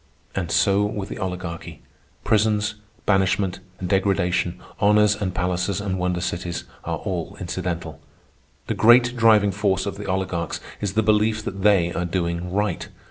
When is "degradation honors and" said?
3.87-5.31